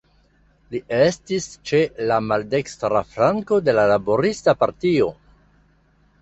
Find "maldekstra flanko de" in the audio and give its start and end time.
2.29-3.77